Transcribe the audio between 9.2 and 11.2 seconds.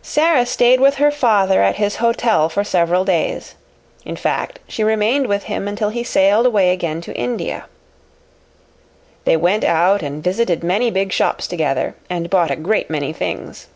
They went out and visited many big